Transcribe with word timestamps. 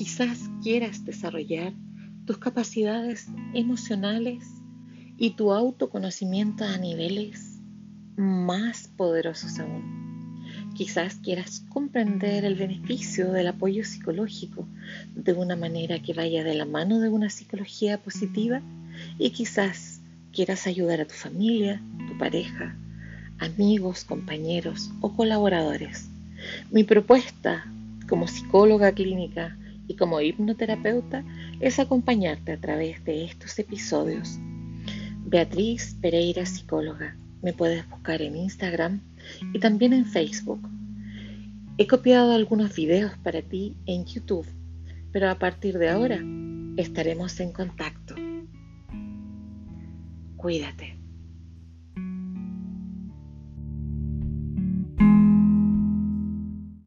Quizás 0.00 0.48
quieras 0.62 1.04
desarrollar 1.04 1.74
tus 2.24 2.38
capacidades 2.38 3.26
emocionales 3.52 4.42
y 5.18 5.32
tu 5.32 5.52
autoconocimiento 5.52 6.64
a 6.64 6.78
niveles 6.78 7.60
más 8.16 8.88
poderosos 8.96 9.58
aún. 9.58 10.40
Quizás 10.74 11.16
quieras 11.16 11.66
comprender 11.68 12.46
el 12.46 12.54
beneficio 12.54 13.30
del 13.30 13.48
apoyo 13.48 13.84
psicológico 13.84 14.66
de 15.14 15.34
una 15.34 15.54
manera 15.54 16.00
que 16.00 16.14
vaya 16.14 16.44
de 16.44 16.54
la 16.54 16.64
mano 16.64 17.00
de 17.00 17.10
una 17.10 17.28
psicología 17.28 17.98
positiva 17.98 18.62
y 19.18 19.32
quizás 19.32 20.00
quieras 20.32 20.66
ayudar 20.66 21.02
a 21.02 21.06
tu 21.06 21.14
familia, 21.14 21.82
tu 22.08 22.16
pareja, 22.16 22.74
amigos, 23.38 24.06
compañeros 24.06 24.90
o 25.02 25.14
colaboradores. 25.14 26.08
Mi 26.70 26.84
propuesta 26.84 27.70
como 28.08 28.28
psicóloga 28.28 28.92
clínica 28.92 29.58
y 29.90 29.96
como 29.96 30.20
hipnoterapeuta 30.20 31.24
es 31.58 31.80
acompañarte 31.80 32.52
a 32.52 32.60
través 32.60 33.04
de 33.04 33.24
estos 33.24 33.58
episodios. 33.58 34.38
Beatriz 35.26 35.96
Pereira 36.00 36.46
Psicóloga. 36.46 37.16
Me 37.42 37.52
puedes 37.52 37.90
buscar 37.90 38.22
en 38.22 38.36
Instagram 38.36 39.00
y 39.52 39.58
también 39.58 39.92
en 39.92 40.06
Facebook. 40.06 40.60
He 41.76 41.88
copiado 41.88 42.32
algunos 42.32 42.76
videos 42.76 43.18
para 43.24 43.42
ti 43.42 43.76
en 43.86 44.04
YouTube, 44.04 44.46
pero 45.10 45.28
a 45.28 45.40
partir 45.40 45.76
de 45.76 45.88
ahora 45.88 46.20
estaremos 46.76 47.40
en 47.40 47.50
contacto. 47.50 48.14
Cuídate. 50.36 51.00